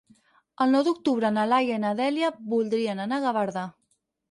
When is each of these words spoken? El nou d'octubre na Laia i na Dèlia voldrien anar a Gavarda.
El 0.63 0.71
nou 0.75 0.83
d'octubre 0.87 1.31
na 1.35 1.43
Laia 1.51 1.77
i 1.81 1.83
na 1.85 1.93
Dèlia 2.01 2.33
voldrien 2.57 3.05
anar 3.07 3.19
a 3.23 3.27
Gavarda. 3.29 3.71